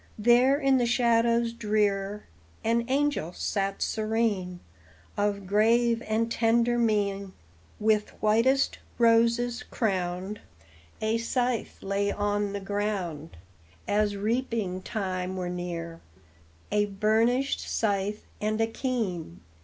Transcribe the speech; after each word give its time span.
There 0.17 0.57
in 0.59 0.79
the 0.79 0.87
shadows 0.87 1.53
drear 1.53 2.25
An 2.63 2.85
angel 2.87 3.33
sat 3.33 3.83
serene, 3.83 4.59
Of 5.15 5.45
grave 5.45 6.01
and 6.07 6.31
tender 6.31 6.79
mien, 6.79 7.33
With 7.79 8.09
whitest 8.19 8.79
roses 8.97 9.61
crowned; 9.61 10.39
A 11.01 11.19
scythe 11.19 11.83
lay 11.83 12.11
on 12.11 12.53
the 12.53 12.59
ground, 12.59 13.37
As 13.87 14.17
reaping 14.17 14.81
time 14.81 15.37
were 15.37 15.49
near, 15.49 16.01
A 16.71 16.87
burnished 16.87 17.59
scythe 17.59 18.25
and 18.41 18.59
a 18.59 18.65
keen. 18.65 19.41